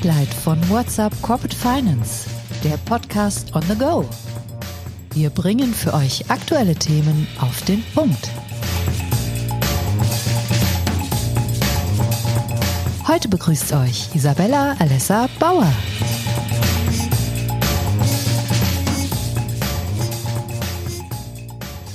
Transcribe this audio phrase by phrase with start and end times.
[0.00, 2.30] Spotlight von WhatsApp Corporate Finance,
[2.64, 4.08] der Podcast on the go.
[5.12, 8.30] Wir bringen für euch aktuelle Themen auf den Punkt.
[13.06, 15.70] Heute begrüßt euch Isabella Alessa Bauer.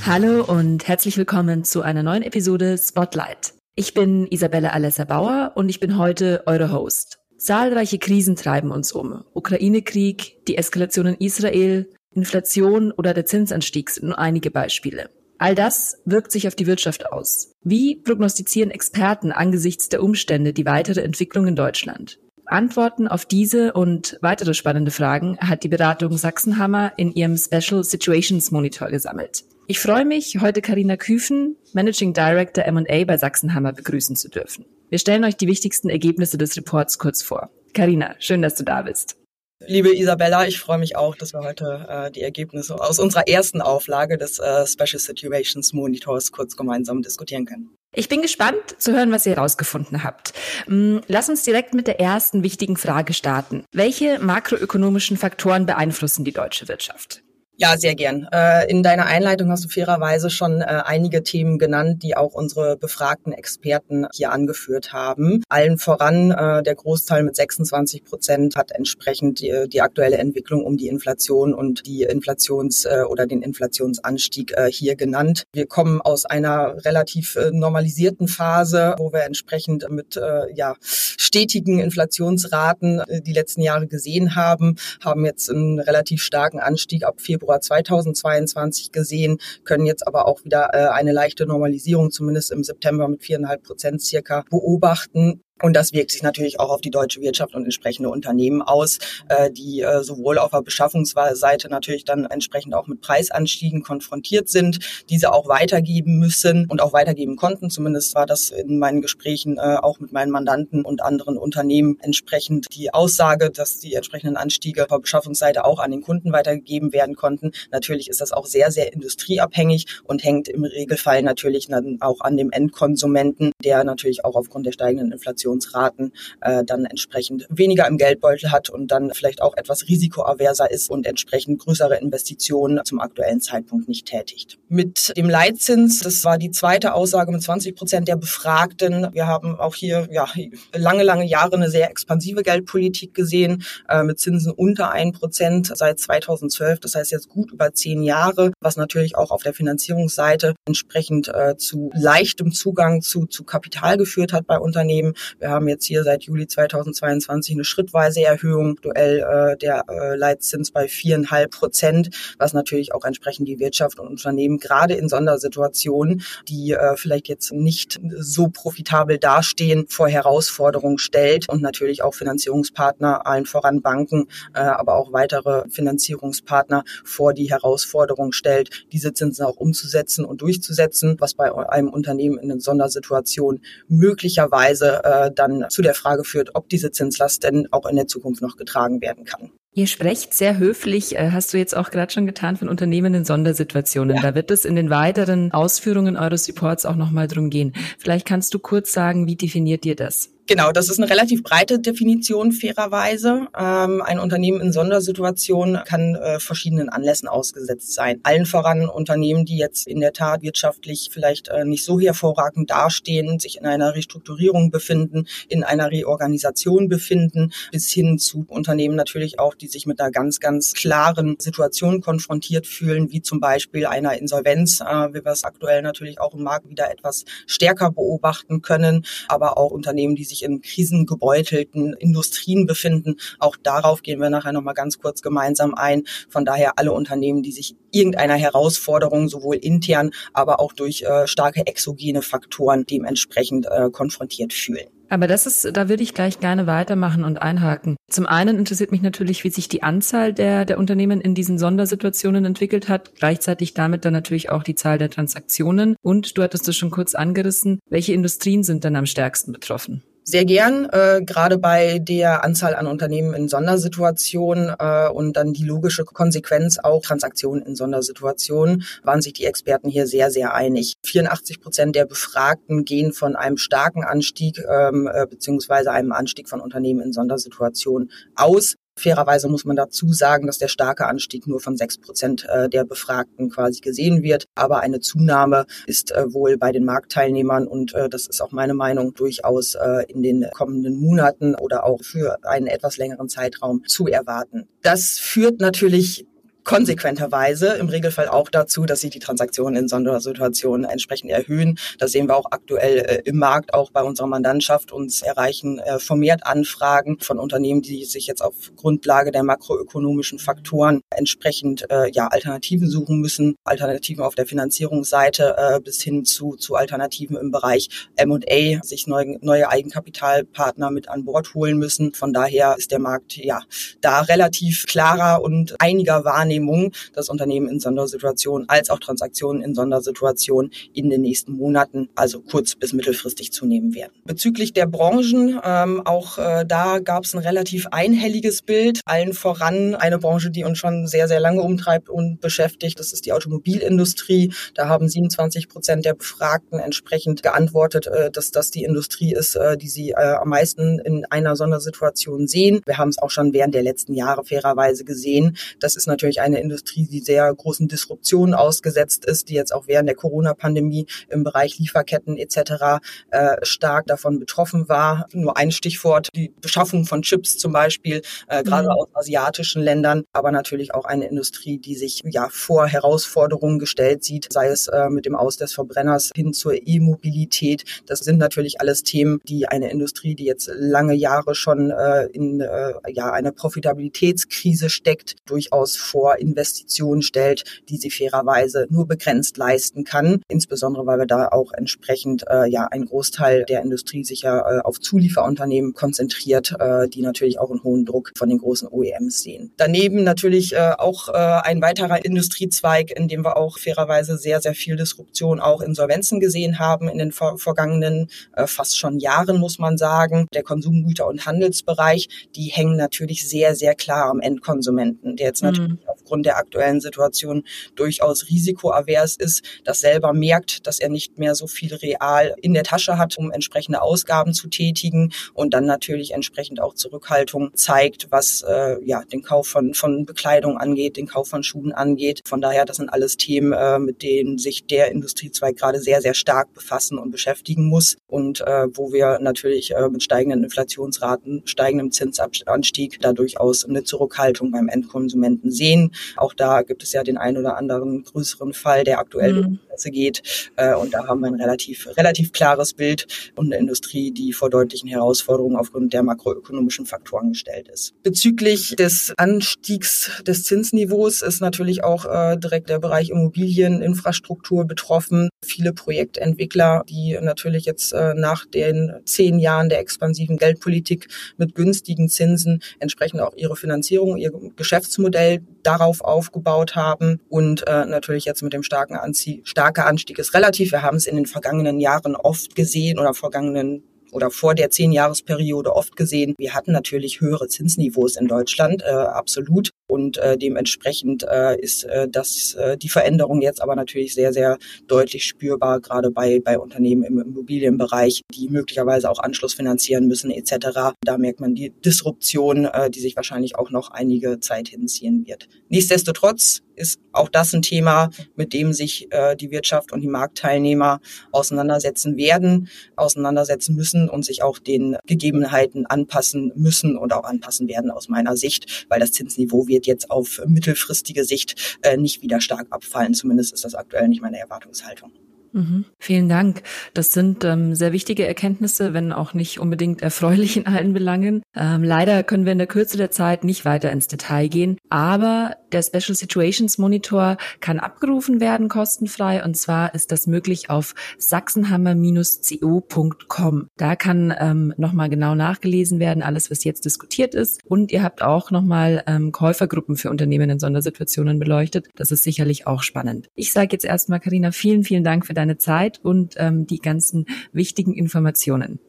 [0.05, 3.55] Hallo und herzlich willkommen zu einer neuen Episode Spotlight.
[3.73, 7.24] Ich bin Isabella Alessa Bauer und ich bin heute eure Host.
[7.37, 9.23] Zahlreiche Krisen treiben uns um.
[9.33, 15.09] Ukraine-Krieg, die Eskalation in Israel, Inflation oder der Zinsanstieg sind nur einige Beispiele.
[15.37, 17.51] All das wirkt sich auf die Wirtschaft aus.
[17.61, 22.19] Wie prognostizieren Experten angesichts der Umstände die weitere Entwicklung in Deutschland?
[22.45, 28.51] Antworten auf diese und weitere spannende Fragen hat die Beratung Sachsenhammer in ihrem Special Situations
[28.51, 29.43] Monitor gesammelt.
[29.67, 34.65] Ich freue mich, heute Karina Küfen, Managing Director M&A bei Sachsenhammer begrüßen zu dürfen.
[34.89, 37.49] Wir stellen euch die wichtigsten Ergebnisse des Reports kurz vor.
[37.73, 39.17] Karina, schön, dass du da bist.
[39.65, 43.61] Liebe Isabella, ich freue mich auch, dass wir heute äh, die Ergebnisse aus unserer ersten
[43.61, 47.73] Auflage des äh, Special Situations Monitors kurz gemeinsam diskutieren können.
[47.95, 50.33] Ich bin gespannt zu hören, was ihr herausgefunden habt.
[50.67, 53.63] Mm, lass uns direkt mit der ersten wichtigen Frage starten.
[53.71, 57.24] Welche makroökonomischen Faktoren beeinflussen die deutsche Wirtschaft?
[57.57, 58.27] Ja, sehr gern.
[58.33, 62.75] Äh, in deiner Einleitung hast du fairerweise schon äh, einige Themen genannt, die auch unsere
[62.75, 65.41] befragten Experten hier angeführt haben.
[65.47, 70.87] Allen voran, äh, der Großteil mit 26 Prozent hat entsprechend die, aktuelle Entwicklung um die
[70.87, 75.43] Inflation und die Inflations- oder den Inflationsanstieg hier genannt.
[75.53, 80.19] Wir kommen aus einer relativ normalisierten Phase, wo wir entsprechend mit
[80.55, 87.21] ja, stetigen Inflationsraten die letzten Jahre gesehen haben, haben jetzt einen relativ starken Anstieg ab
[87.21, 92.63] Februar Februar 2022 gesehen, können jetzt aber auch wieder äh, eine leichte Normalisierung zumindest im
[92.63, 95.41] September mit viereinhalb Prozent circa beobachten.
[95.61, 99.49] Und das wirkt sich natürlich auch auf die deutsche Wirtschaft und entsprechende Unternehmen aus, äh,
[99.49, 104.79] die äh, sowohl auf der Beschaffungsseite natürlich dann entsprechend auch mit Preisanstiegen konfrontiert sind,
[105.09, 107.69] diese auch weitergeben müssen und auch weitergeben konnten.
[107.69, 112.65] Zumindest war das in meinen Gesprächen äh, auch mit meinen Mandanten und anderen Unternehmen entsprechend
[112.73, 117.15] die Aussage, dass die entsprechenden Anstiege auf der Beschaffungsseite auch an den Kunden weitergegeben werden
[117.15, 117.51] konnten.
[117.71, 122.35] Natürlich ist das auch sehr, sehr industrieabhängig und hängt im Regelfall natürlich dann auch an
[122.35, 126.11] dem Endkonsumenten, der natürlich auch aufgrund der steigenden Inflation Inflationsraten
[126.41, 131.05] äh, dann entsprechend weniger im Geldbeutel hat und dann vielleicht auch etwas risikoaverser ist und
[131.05, 134.57] entsprechend größere Investitionen zum aktuellen Zeitpunkt nicht tätigt.
[134.67, 139.07] Mit dem Leitzins, das war die zweite Aussage mit 20 Prozent der Befragten.
[139.13, 140.27] Wir haben auch hier ja
[140.73, 145.99] lange, lange Jahre eine sehr expansive Geldpolitik gesehen äh, mit Zinsen unter ein Prozent seit
[145.99, 146.79] 2012.
[146.79, 151.55] Das heißt jetzt gut über zehn Jahre, was natürlich auch auf der Finanzierungsseite entsprechend äh,
[151.57, 155.13] zu leichtem Zugang zu, zu Kapital geführt hat bei Unternehmen.
[155.39, 160.71] Wir haben jetzt hier seit Juli 2022 eine schrittweise Erhöhung, duell äh, der äh, Leitzins
[160.71, 166.71] bei viereinhalb Prozent, was natürlich auch entsprechend die Wirtschaft und Unternehmen gerade in Sondersituationen, die
[166.71, 173.45] äh, vielleicht jetzt nicht so profitabel dastehen, vor Herausforderungen stellt und natürlich auch Finanzierungspartner, allen
[173.45, 180.23] voran Banken, äh, aber auch weitere Finanzierungspartner vor die Herausforderung stellt, diese Zinsen auch umzusetzen
[180.23, 186.23] und durchzusetzen, was bei einem Unternehmen in einer Sondersituation möglicherweise äh, dann zu der Frage
[186.23, 189.51] führt, ob diese Zinslast denn auch in der Zukunft noch getragen werden kann.
[189.77, 193.25] Ihr sprecht sehr höflich, äh, hast du jetzt auch gerade schon getan, von Unternehmen in
[193.25, 194.15] Sondersituationen.
[194.15, 194.21] Ja.
[194.21, 197.73] Da wird es in den weiteren Ausführungen eures Reports auch nochmal drum gehen.
[197.99, 200.29] Vielleicht kannst du kurz sagen, wie definiert ihr das?
[200.47, 203.47] Genau, das ist eine relativ breite Definition fairerweise.
[203.57, 208.19] Ähm, ein Unternehmen in Sondersituation kann äh, verschiedenen Anlässen ausgesetzt sein.
[208.21, 213.39] Allen voran Unternehmen, die jetzt in der Tat wirtschaftlich vielleicht äh, nicht so hervorragend dastehen,
[213.39, 219.55] sich in einer Restrukturierung befinden, in einer Reorganisation befinden, bis hin zu Unternehmen natürlich auch,
[219.55, 224.81] die sich mit einer ganz, ganz klaren Situation konfrontiert fühlen, wie zum Beispiel einer Insolvenz,
[224.81, 229.57] äh, wie wir es aktuell natürlich auch im Markt wieder etwas stärker beobachten können, aber
[229.57, 233.15] auch Unternehmen, die sich sich in krisengebeutelten Industrien befinden.
[233.39, 236.03] Auch darauf gehen wir nachher nochmal ganz kurz gemeinsam ein.
[236.29, 241.65] Von daher alle Unternehmen, die sich irgendeiner Herausforderung sowohl intern, aber auch durch äh, starke
[241.65, 244.94] exogene Faktoren dementsprechend äh, konfrontiert fühlen.
[245.09, 247.95] Aber das ist, da würde ich gleich gerne weitermachen und einhaken.
[248.09, 252.45] Zum einen interessiert mich natürlich, wie sich die Anzahl der, der Unternehmen in diesen Sondersituationen
[252.45, 255.95] entwickelt hat, gleichzeitig damit dann natürlich auch die Zahl der Transaktionen.
[256.01, 260.03] Und du hattest es schon kurz angerissen, welche Industrien sind dann am stärksten betroffen?
[260.27, 265.63] Sehr gern, äh, gerade bei der Anzahl an Unternehmen in Sondersituationen äh, und dann die
[265.63, 270.95] logische Konsequenz auch Transaktionen in Sondersituationen, waren sich die Experten hier sehr, sehr einig.
[271.03, 276.59] 84 Prozent der Befragten gehen von einem starken Anstieg ähm, äh, beziehungsweise einem Anstieg von
[276.59, 278.77] Unternehmen in Sondersituationen aus.
[278.97, 282.85] Fairerweise muss man dazu sagen, dass der starke Anstieg nur von sechs Prozent äh, der
[282.85, 284.45] Befragten quasi gesehen wird.
[284.55, 288.73] Aber eine Zunahme ist äh, wohl bei den Marktteilnehmern und äh, das ist auch meine
[288.73, 289.77] Meinung durchaus
[290.07, 294.67] in den kommenden Monaten oder auch für einen etwas längeren Zeitraum zu erwarten.
[294.81, 296.25] Das führt natürlich
[296.65, 301.77] konsequenterweise im Regelfall auch dazu, dass sich die Transaktionen in Sondersituationen entsprechend erhöhen.
[301.99, 304.91] Das sehen wir auch aktuell äh, im Markt, auch bei unserer Mandantschaft.
[304.91, 311.01] Uns erreichen äh, vermehrt Anfragen von Unternehmen, die sich jetzt auf Grundlage der makroökonomischen Faktoren
[311.15, 313.55] entsprechend äh, ja, Alternativen suchen müssen.
[313.63, 319.37] Alternativen auf der Finanzierungsseite äh, bis hin zu, zu Alternativen im Bereich M&A, sich neue,
[319.41, 322.13] neue Eigenkapitalpartner mit an Bord holen müssen.
[322.13, 323.61] Von daher ist der Markt ja
[324.01, 329.75] da relativ klarer und einiger Wahrnehmung Wahrnehmung, dass Unternehmen in Sondersituationen als auch Transaktionen in
[329.75, 334.11] Sondersituationen in den nächsten Monaten, also kurz- bis mittelfristig zunehmen werden.
[334.25, 339.01] Bezüglich der Branchen, ähm, auch äh, da gab es ein relativ einhelliges Bild.
[339.05, 343.25] Allen voran eine Branche, die uns schon sehr, sehr lange umtreibt und beschäftigt, das ist
[343.25, 344.53] die Automobilindustrie.
[344.73, 349.77] Da haben 27 Prozent der Befragten entsprechend geantwortet, äh, dass das die Industrie ist, äh,
[349.77, 352.81] die sie äh, am meisten in einer Sondersituation sehen.
[352.85, 355.57] Wir haben es auch schon während der letzten Jahre fairerweise gesehen.
[355.79, 360.07] Das ist natürlich eine Industrie, die sehr großen Disruptionen ausgesetzt ist, die jetzt auch während
[360.07, 363.01] der Corona-Pandemie im Bereich Lieferketten etc.
[363.31, 365.27] Äh, stark davon betroffen war.
[365.33, 368.93] Nur ein Stichwort, die Beschaffung von Chips zum Beispiel, äh, gerade mhm.
[368.93, 374.47] aus asiatischen Ländern, aber natürlich auch eine Industrie, die sich ja vor Herausforderungen gestellt sieht,
[374.51, 377.83] sei es äh, mit dem Aus des Verbrenners hin zur E-Mobilität.
[378.05, 382.61] Das sind natürlich alles Themen, die eine Industrie, die jetzt lange Jahre schon äh, in
[382.61, 390.03] äh, ja eine Profitabilitätskrise steckt, durchaus vor Investitionen stellt, die sie fairerweise nur begrenzt leisten
[390.03, 390.41] kann.
[390.47, 394.79] Insbesondere, weil wir da auch entsprechend äh, ja ein Großteil der Industrie sich ja äh,
[394.81, 399.71] auf Zulieferunternehmen konzentriert, äh, die natürlich auch einen hohen Druck von den großen OEMs sehen.
[399.77, 404.73] Daneben natürlich äh, auch äh, ein weiterer Industriezweig, in dem wir auch fairerweise sehr, sehr
[404.73, 409.79] viel Disruption, auch Insolvenzen gesehen haben in den vor vergangenen äh, fast schon Jahren, muss
[409.79, 410.47] man sagen.
[410.53, 415.69] Der Konsumgüter- und Handelsbereich, die hängen natürlich sehr, sehr klar am Endkonsumenten, der jetzt mhm.
[415.69, 417.63] natürlich auf aufgrund der aktuellen Situation
[417.95, 422.83] durchaus risikoavers ist, das selber merkt, dass er nicht mehr so viel real in der
[422.83, 428.63] Tasche hat, um entsprechende Ausgaben zu tätigen und dann natürlich entsprechend auch Zurückhaltung zeigt, was
[428.67, 432.41] äh, ja den Kauf von, von Bekleidung angeht, den Kauf von Schuhen angeht.
[432.45, 436.33] Von daher, das sind alles Themen, äh, mit denen sich der Industriezweig gerade sehr, sehr
[436.33, 442.11] stark befassen und beschäftigen muss und äh, wo wir natürlich äh, mit steigenden Inflationsraten, steigendem
[442.11, 446.14] Zinsanstieg da durchaus eine Zurückhaltung beim Endkonsumenten sehen.
[446.35, 449.79] Auch da gibt es ja den einen oder anderen größeren Fall, der aktuell mhm.
[449.87, 450.71] Presse geht.
[450.75, 454.69] Äh, und da haben wir ein relativ, relativ klares Bild und eine Industrie, die vor
[454.69, 458.13] deutlichen Herausforderungen aufgrund der makroökonomischen Faktoren gestellt ist.
[458.23, 465.49] Bezüglich des Anstiegs des Zinsniveaus ist natürlich auch äh, direkt der Bereich Immobilieninfrastruktur betroffen.
[465.63, 471.27] Viele Projektentwickler, die natürlich jetzt äh, nach den zehn Jahren der expansiven Geldpolitik
[471.57, 478.45] mit günstigen Zinsen entsprechend auch ihre Finanzierung, ihr Geschäftsmodell darauf aufgebaut haben und äh, natürlich
[478.45, 480.91] jetzt mit dem starken Anzie starke Anstieg ist relativ.
[480.91, 485.95] Wir haben es in den vergangenen Jahren oft gesehen oder vergangenen oder vor der Zehn-Jahresperiode
[485.95, 486.55] oft gesehen.
[486.57, 489.91] Wir hatten natürlich höhere Zinsniveaus in Deutschland, äh, absolut.
[490.07, 494.77] Und äh, dementsprechend äh, ist äh, das äh, die Veränderung jetzt aber natürlich sehr, sehr
[495.07, 501.15] deutlich spürbar, gerade bei, bei Unternehmen im Immobilienbereich, die möglicherweise auch Anschluss finanzieren müssen etc.
[501.21, 505.67] Da merkt man die Disruption, äh, die sich wahrscheinlich auch noch einige Zeit hinziehen wird.
[505.89, 511.19] Nichtsdestotrotz ist auch das ein Thema, mit dem sich äh, die Wirtschaft und die Marktteilnehmer
[511.51, 518.11] auseinandersetzen werden, auseinandersetzen müssen und sich auch den Gegebenheiten anpassen müssen und auch anpassen werden
[518.11, 522.87] aus meiner Sicht, weil das Zinsniveau wird jetzt auf mittelfristige Sicht äh, nicht wieder stark
[522.89, 523.33] abfallen.
[523.33, 525.31] Zumindest ist das aktuell nicht meine Erwartungshaltung.
[525.75, 526.05] Mhm.
[526.19, 526.83] Vielen Dank.
[527.13, 531.63] Das sind ähm, sehr wichtige Erkenntnisse, wenn auch nicht unbedingt erfreulich in allen Belangen.
[531.75, 535.75] Ähm, leider können wir in der Kürze der Zeit nicht weiter ins Detail gehen, aber
[535.91, 543.87] der Special Situations Monitor kann abgerufen werden kostenfrei und zwar ist das möglich auf sachsenhammer-co.com.
[543.97, 548.41] Da kann ähm, nochmal genau nachgelesen werden, alles was jetzt diskutiert ist und ihr habt
[548.41, 552.07] auch nochmal ähm, Käufergruppen für Unternehmen in Sondersituationen beleuchtet.
[552.15, 553.49] Das ist sicherlich auch spannend.
[553.55, 556.99] Ich sage jetzt erstmal, Karina, vielen, vielen Dank für deine deine Zeit und ähm, die
[556.99, 558.99] ganzen wichtigen Informationen.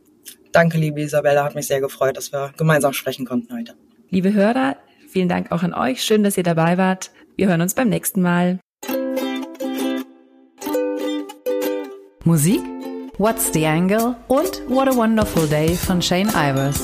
[0.52, 3.75] Danke, liebe Isabella, hat mich sehr gefreut, dass wir gemeinsam sprechen konnten heute.
[4.10, 4.76] Liebe Hörer,
[5.08, 6.02] vielen Dank auch an euch.
[6.02, 7.10] Schön, dass ihr dabei wart.
[7.36, 8.60] Wir hören uns beim nächsten Mal.
[12.25, 12.62] Musik
[13.18, 16.80] What's the Angle und What a Wonderful Day von Shane Ivers.